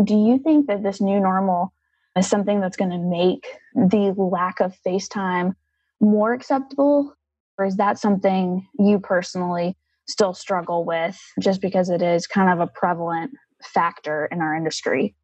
[0.02, 1.74] Do you think that this new normal
[2.18, 5.56] is something that's going to make the lack of FaceTime
[6.00, 7.16] more acceptable?
[7.58, 12.60] Or is that something you personally still struggle with just because it is kind of
[12.60, 13.32] a prevalent
[13.64, 15.16] factor in our industry?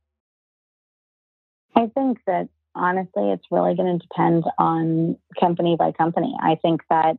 [1.76, 6.36] I think that honestly, it's really going to depend on company by company.
[6.42, 7.18] I think that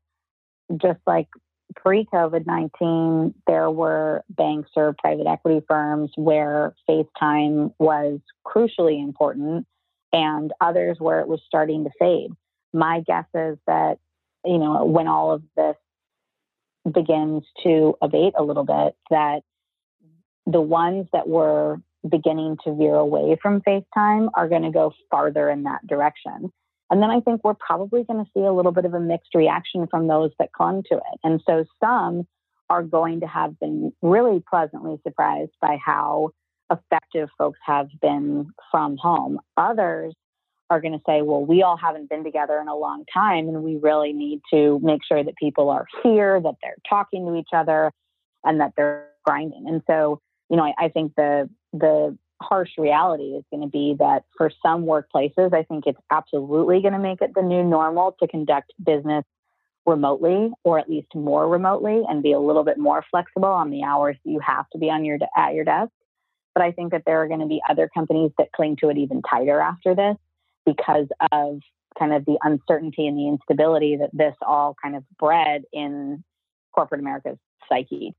[0.77, 1.29] just like
[1.77, 9.67] pre COVID 19, there were banks or private equity firms where FaceTime was crucially important
[10.13, 12.31] and others where it was starting to fade.
[12.73, 13.99] My guess is that,
[14.45, 15.77] you know, when all of this
[16.91, 19.43] begins to abate a little bit, that
[20.47, 21.77] the ones that were
[22.09, 26.53] beginning to veer away from FaceTime are going to go farther in that direction.
[26.91, 29.35] And then I think we're probably going to see a little bit of a mixed
[29.35, 31.21] reaction from those that clung to it.
[31.23, 32.27] And so some
[32.69, 36.31] are going to have been really pleasantly surprised by how
[36.71, 39.39] effective folks have been from home.
[39.57, 40.15] Others
[40.71, 43.63] are going to say, well, we all haven't been together in a long time, and
[43.65, 47.49] we really need to make sure that people are here, that they're talking to each
[47.53, 47.91] other,
[48.45, 49.65] and that they're grinding.
[49.67, 53.97] And so, you know, I, I think the the harsh reality is going to be
[53.99, 58.17] that for some workplaces, I think it's absolutely going to make it the new normal
[58.21, 59.25] to conduct business
[59.87, 63.83] remotely or at least more remotely and be a little bit more flexible on the
[63.83, 65.91] hours you have to be on your at your desk.
[66.55, 68.99] But I think that there are going to be other companies that cling to it
[68.99, 70.17] even tighter after this
[70.67, 71.61] because of
[71.99, 76.23] kind of the uncertainty and the instability that this all kind of bred in
[76.73, 78.15] corporate America's psyche.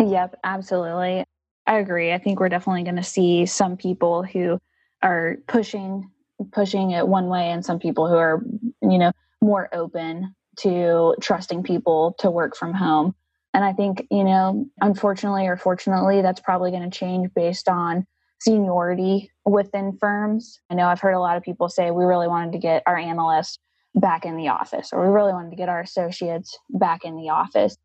[0.00, 1.24] Yep, absolutely.
[1.70, 2.12] I agree.
[2.12, 4.58] I think we're definitely going to see some people who
[5.04, 6.10] are pushing
[6.50, 8.42] pushing it one way and some people who are,
[8.82, 13.14] you know, more open to trusting people to work from home.
[13.54, 18.04] And I think, you know, unfortunately or fortunately, that's probably going to change based on
[18.40, 20.58] seniority within firms.
[20.70, 22.96] I know I've heard a lot of people say we really wanted to get our
[22.96, 23.60] analysts
[23.94, 27.28] back in the office or we really wanted to get our associates back in the
[27.28, 27.76] office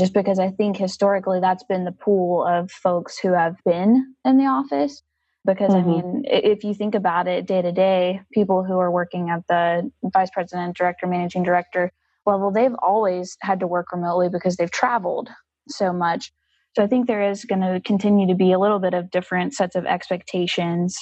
[0.00, 4.38] just because I think historically that's been the pool of folks who have been in
[4.38, 5.02] the office.
[5.46, 5.88] Because mm-hmm.
[5.88, 9.46] I mean, if you think about it day to day, people who are working at
[9.48, 11.92] the vice president, director, managing director
[12.26, 15.28] level, they've always had to work remotely because they've traveled
[15.68, 16.32] so much.
[16.76, 19.54] So I think there is going to continue to be a little bit of different
[19.54, 20.96] sets of expectations,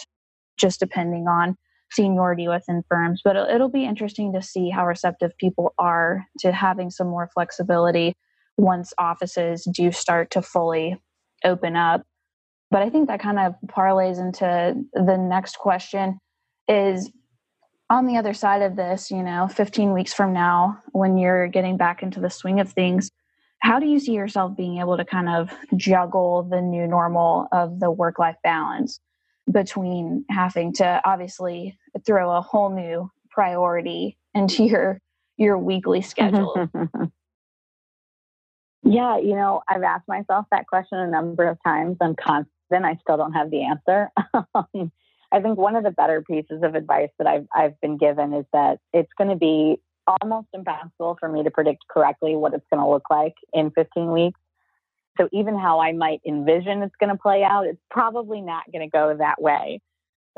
[0.58, 1.56] just depending on
[1.90, 3.20] seniority within firms.
[3.24, 8.14] But it'll be interesting to see how receptive people are to having some more flexibility
[8.58, 11.00] once offices do start to fully
[11.44, 12.02] open up.
[12.70, 16.18] But I think that kind of parlays into the next question
[16.68, 17.10] is
[17.88, 21.78] on the other side of this, you know, 15 weeks from now, when you're getting
[21.78, 23.10] back into the swing of things,
[23.60, 27.80] how do you see yourself being able to kind of juggle the new normal of
[27.80, 29.00] the work life balance
[29.50, 35.00] between having to obviously throw a whole new priority into your
[35.38, 36.68] your weekly schedule
[38.82, 41.96] Yeah, you know, I've asked myself that question a number of times.
[42.00, 44.10] I'm confident I still don't have the answer.
[45.30, 48.46] I think one of the better pieces of advice that I've I've been given is
[48.52, 49.80] that it's going to be
[50.22, 54.10] almost impossible for me to predict correctly what it's going to look like in 15
[54.10, 54.40] weeks.
[55.18, 58.88] So even how I might envision it's going to play out, it's probably not going
[58.88, 59.80] to go that way.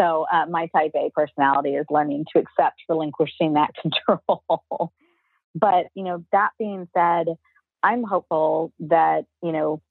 [0.01, 4.93] So uh, my type A personality is learning to accept relinquishing that control.
[5.55, 7.26] but you know, that being said,
[7.83, 9.83] I'm hopeful that you know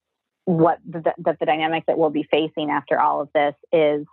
[0.46, 4.06] what the, that the dynamic that we'll be facing after all of this is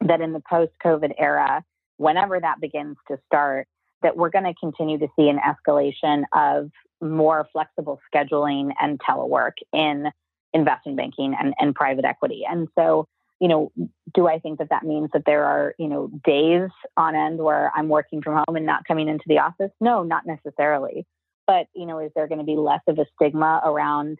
[0.00, 1.64] that in the post-COVID era,
[1.96, 3.66] whenever that begins to start,
[4.02, 9.52] that we're going to continue to see an escalation of more flexible scheduling and telework
[9.72, 10.10] in
[10.52, 12.42] investment banking and, and private equity.
[12.48, 13.08] And so,
[13.40, 13.72] you know,
[14.14, 17.72] do I think that that means that there are, you know, days on end where
[17.74, 19.70] I'm working from home and not coming into the office?
[19.80, 21.06] No, not necessarily.
[21.46, 24.18] But, you know, is there going to be less of a stigma around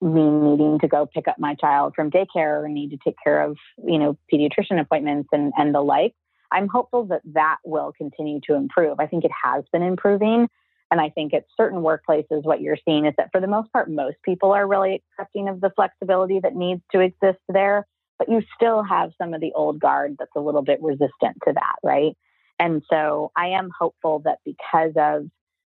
[0.00, 3.42] me needing to go pick up my child from daycare or need to take care
[3.42, 6.14] of, you know, pediatrician appointments and, and the like?
[6.50, 9.00] I'm hopeful that that will continue to improve.
[9.00, 10.48] I think it has been improving.
[10.90, 13.90] And I think at certain workplaces, what you're seeing is that for the most part,
[13.90, 17.86] most people are really accepting of the flexibility that needs to exist there.
[18.18, 21.52] But you still have some of the old guard that's a little bit resistant to
[21.52, 22.16] that, right?
[22.58, 25.28] And so I am hopeful that because of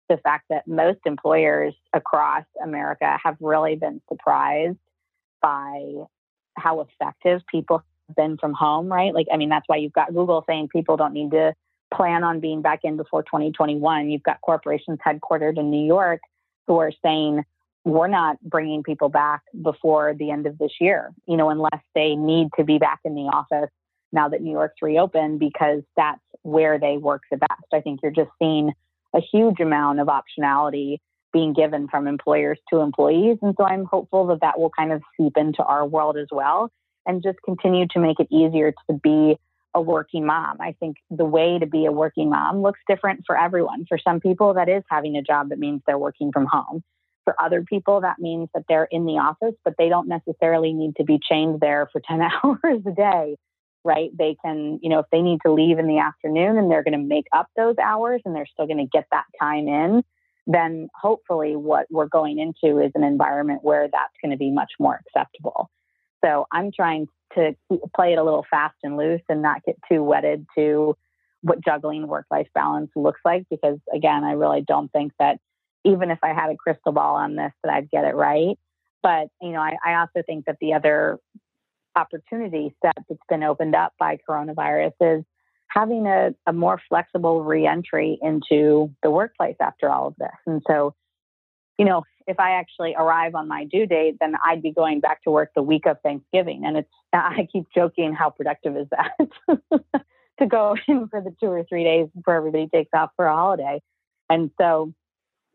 [0.08, 4.78] the fact that most employers across America have really been surprised
[5.40, 5.92] by
[6.56, 9.14] how effective people have been from home, right?
[9.14, 11.54] Like, I mean, that's why you've got Google saying people don't need to
[11.94, 14.10] plan on being back in before 2021.
[14.10, 16.20] You've got corporations headquartered in New York
[16.66, 17.44] who are saying,
[17.84, 22.16] we're not bringing people back before the end of this year, you know, unless they
[22.16, 23.70] need to be back in the office
[24.12, 27.64] now that New York's reopened because that's where they work the best.
[27.72, 28.72] I think you're just seeing
[29.14, 30.98] a huge amount of optionality
[31.32, 33.38] being given from employers to employees.
[33.42, 36.70] And so I'm hopeful that that will kind of seep into our world as well
[37.06, 39.36] and just continue to make it easier to be
[39.74, 40.56] a working mom.
[40.60, 43.84] I think the way to be a working mom looks different for everyone.
[43.88, 46.82] For some people, that is having a job that means they're working from home.
[47.24, 50.96] For other people, that means that they're in the office, but they don't necessarily need
[50.96, 53.36] to be chained there for 10 hours a day,
[53.84, 54.10] right?
[54.16, 56.98] They can, you know, if they need to leave in the afternoon and they're going
[56.98, 60.02] to make up those hours and they're still going to get that time in,
[60.46, 64.72] then hopefully what we're going into is an environment where that's going to be much
[64.78, 65.70] more acceptable.
[66.24, 67.54] So I'm trying to
[67.94, 70.96] play it a little fast and loose and not get too wedded to
[71.42, 75.38] what juggling work life balance looks like because again i really don't think that
[75.84, 78.58] even if i had a crystal ball on this that i'd get it right
[79.02, 81.18] but you know i, I also think that the other
[81.98, 85.24] opportunity set that's been opened up by coronavirus is
[85.68, 90.94] having a, a more flexible reentry into the workplace after all of this and so
[91.78, 95.24] you know if I actually arrive on my due date, then I'd be going back
[95.24, 96.64] to work the week of Thanksgiving.
[96.66, 99.58] And it's, I keep joking, how productive is that
[100.38, 103.34] to go in for the two or three days before everybody takes off for a
[103.34, 103.80] holiday?
[104.30, 104.92] And so,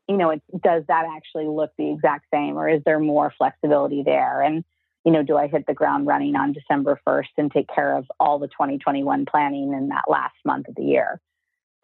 [0.10, 4.02] you know, it, does that actually look the exact same or is there more flexibility
[4.04, 4.42] there?
[4.42, 4.66] And,
[5.06, 8.06] you know, do I hit the ground running on December 1st and take care of
[8.20, 11.20] all the 2021 planning in that last month of the year?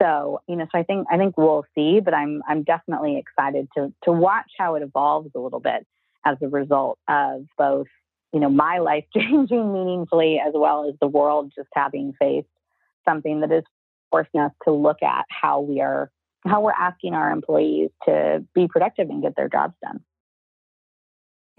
[0.01, 3.67] So, you know, so I think I think we'll see, but I'm I'm definitely excited
[3.75, 5.85] to to watch how it evolves a little bit
[6.25, 7.87] as a result of both,
[8.31, 12.47] you know, my life changing meaningfully as well as the world just having faced
[13.05, 13.63] something that is
[14.09, 16.09] forcing us to look at how we are
[16.47, 19.99] how we're asking our employees to be productive and get their jobs done.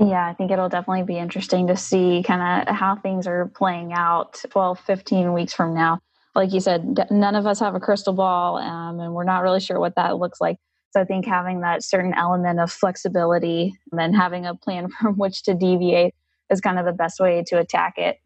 [0.00, 3.92] Yeah, I think it'll definitely be interesting to see kind of how things are playing
[3.92, 6.00] out 12, 15 weeks from now
[6.34, 9.60] like you said, none of us have a crystal ball, um, and we're not really
[9.60, 10.58] sure what that looks like.
[10.92, 15.16] So I think having that certain element of flexibility and then having a plan from
[15.16, 16.14] which to deviate
[16.50, 18.18] is kind of the best way to attack it.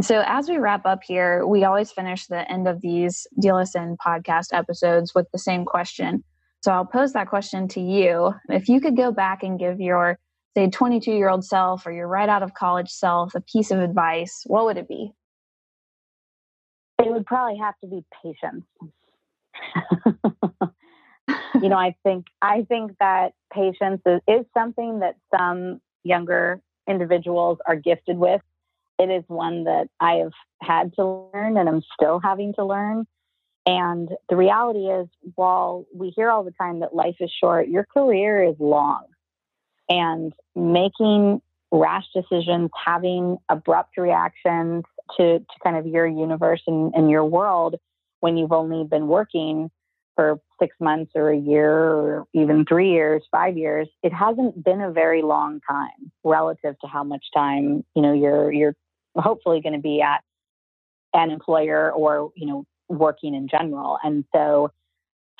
[0.00, 4.46] So as we wrap up here, we always finish the end of these DLSN podcast
[4.52, 6.24] episodes with the same question.
[6.62, 8.32] So I'll pose that question to you.
[8.48, 10.18] If you could go back and give your
[10.56, 13.80] say 22 year old self or your right out of college self a piece of
[13.80, 15.12] advice, what would it be?
[16.98, 18.64] It would probably have to be patience.
[21.60, 27.58] you know, I think I think that patience is, is something that some younger individuals
[27.66, 28.40] are gifted with.
[28.98, 33.06] It is one that I have had to learn and I'm still having to learn.
[33.64, 37.84] And the reality is, while we hear all the time that life is short, your
[37.84, 39.04] career is long.
[39.88, 44.84] And making rash decisions, having abrupt reactions,
[45.16, 47.76] to, to kind of your universe and, and your world
[48.20, 49.70] when you've only been working
[50.14, 54.80] for six months or a year or even three years, five years, it hasn't been
[54.80, 58.74] a very long time relative to how much time, you know, you're you're
[59.16, 60.22] hopefully going to be at
[61.14, 63.98] an employer or, you know, working in general.
[64.02, 64.70] And so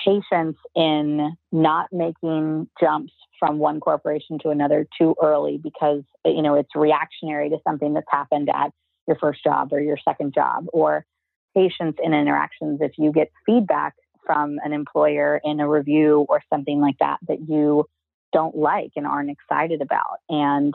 [0.03, 3.13] patience in not making jumps
[3.43, 8.07] from one corporation to another too early because you know it's reactionary to something that's
[8.09, 8.71] happened at
[9.05, 11.05] your first job or your second job or
[11.53, 12.79] patience in interactions.
[12.81, 17.49] If you get feedback from an employer in a review or something like that that
[17.49, 17.85] you
[18.31, 20.19] don't like and aren't excited about.
[20.29, 20.73] And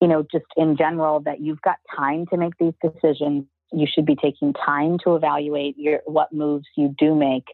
[0.00, 3.46] you know just in general that you've got time to make these decisions.
[3.72, 7.46] You should be taking time to evaluate your what moves you do make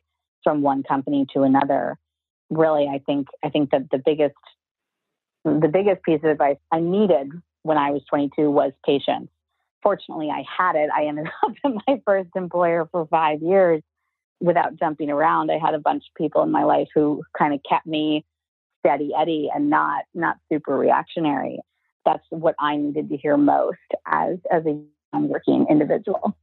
[0.45, 1.99] from one company to another
[2.51, 4.34] really i think i think that the biggest
[5.44, 7.30] the biggest piece of advice i needed
[7.62, 9.28] when i was 22 was patience.
[9.82, 10.90] Fortunately i had it.
[10.94, 13.82] I ended up at my first employer for five years
[14.40, 15.51] without jumping around.
[15.51, 18.24] I had a bunch of people in my life who kind of kept me
[18.80, 21.61] steady eddie and not not super reactionary.
[22.05, 24.80] That's what i needed to hear most as as a
[25.12, 26.36] young working individual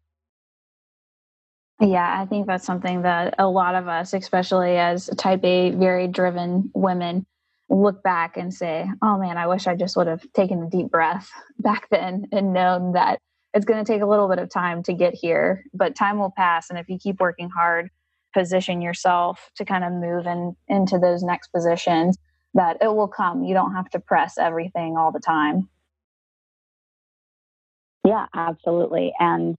[1.79, 6.07] yeah, I think that's something that a lot of us, especially as type A, very
[6.07, 7.25] driven women,
[7.69, 10.89] look back and say, oh man, I wish I just would have taken a deep
[10.89, 13.19] breath back then and known that
[13.53, 16.33] it's going to take a little bit of time to get here, but time will
[16.35, 16.69] pass.
[16.69, 17.89] And if you keep working hard,
[18.33, 22.17] position yourself to kind of move in, into those next positions,
[22.53, 23.43] that it will come.
[23.43, 25.69] You don't have to press everything all the time.
[28.05, 29.13] Yeah, absolutely.
[29.19, 29.55] And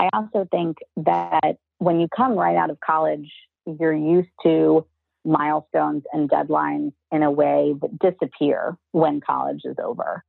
[0.00, 3.30] I also think that when you come right out of college,
[3.66, 4.86] you're used to
[5.26, 10.24] milestones and deadlines in a way that disappear when college is over.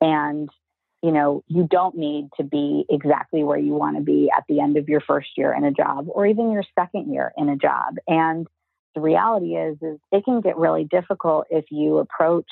[0.00, 0.48] And,
[1.02, 4.60] you know, you don't need to be exactly where you want to be at the
[4.60, 7.56] end of your first year in a job or even your second year in a
[7.56, 7.96] job.
[8.08, 8.46] And
[8.94, 12.48] the reality is, is it can get really difficult if you approach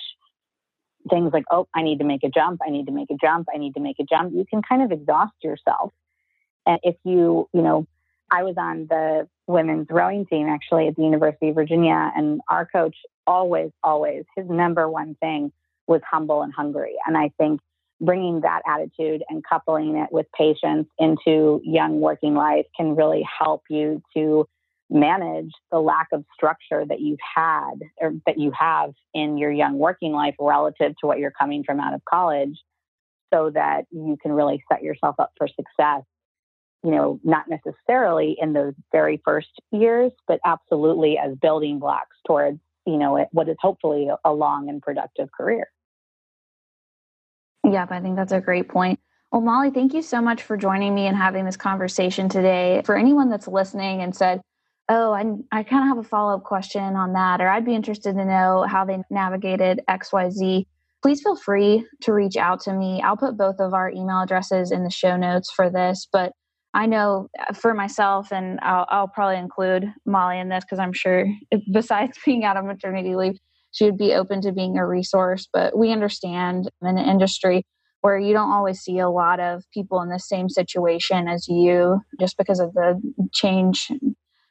[1.08, 3.48] things like, oh, I need to make a jump, I need to make a jump,
[3.52, 4.34] I need to make a jump.
[4.34, 5.92] You can kind of exhaust yourself
[6.66, 7.86] and if you, you know,
[8.30, 12.66] I was on the women's rowing team actually at the University of Virginia, and our
[12.66, 12.96] coach
[13.26, 15.52] always, always, his number one thing
[15.86, 16.94] was humble and hungry.
[17.06, 17.60] And I think
[18.00, 23.62] bringing that attitude and coupling it with patience into young working life can really help
[23.68, 24.46] you to
[24.88, 29.78] manage the lack of structure that you've had or that you have in your young
[29.78, 32.58] working life relative to what you're coming from out of college
[33.32, 36.02] so that you can really set yourself up for success
[36.82, 42.58] you know, not necessarily in those very first years, but absolutely as building blocks towards,
[42.86, 45.68] you know, what is hopefully a long and productive career.
[47.64, 48.98] Yep, I think that's a great point.
[49.30, 52.82] Well, Molly, thank you so much for joining me and having this conversation today.
[52.84, 54.40] For anyone that's listening and said,
[54.88, 55.20] oh, I,
[55.52, 58.24] I kind of have a follow up question on that, or I'd be interested to
[58.24, 60.66] know how they navigated XYZ,
[61.00, 63.00] please feel free to reach out to me.
[63.02, 66.32] I'll put both of our email addresses in the show notes for this, but
[66.72, 70.92] I know uh, for myself, and I'll, I'll probably include Molly in this because I'm
[70.92, 71.26] sure,
[71.72, 73.38] besides being out of maternity leave,
[73.72, 75.48] she would be open to being a resource.
[75.52, 77.64] But we understand in an industry
[78.02, 82.00] where you don't always see a lot of people in the same situation as you
[82.18, 83.00] just because of the
[83.32, 83.90] change,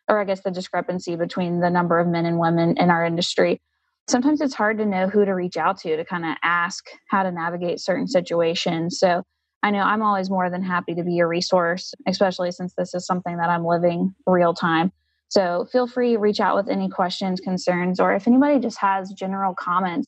[0.08, 3.62] or I guess the discrepancy between the number of men and women in our industry.
[4.08, 7.24] Sometimes it's hard to know who to reach out to to kind of ask how
[7.24, 9.00] to navigate certain situations.
[9.00, 9.24] So
[9.62, 13.06] I know I'm always more than happy to be a resource, especially since this is
[13.06, 14.92] something that I'm living real time.
[15.28, 19.12] So feel free to reach out with any questions, concerns, or if anybody just has
[19.12, 20.08] general comments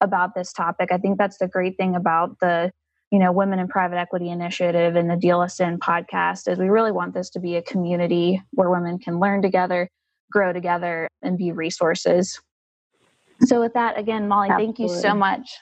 [0.00, 0.90] about this topic.
[0.92, 2.70] I think that's the great thing about the
[3.10, 7.12] you know women in private equity initiative and the DLSN podcast is we really want
[7.12, 9.88] this to be a community where women can learn together,
[10.30, 12.40] grow together, and be resources.
[13.40, 14.66] So with that, again, Molly, Absolutely.
[14.66, 15.58] thank you so much